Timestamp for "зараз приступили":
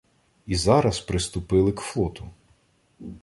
0.55-1.71